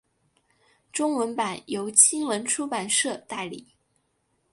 [0.91, 3.67] 中文版由青文出版社代理。